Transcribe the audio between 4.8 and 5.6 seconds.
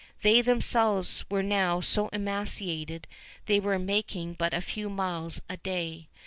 miles a